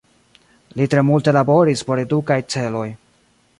Li 0.79 0.87
tre 0.93 1.03
multe 1.09 1.35
laboris 1.37 1.85
por 1.91 2.03
edukaj 2.07 2.41
celoj. 2.57 2.89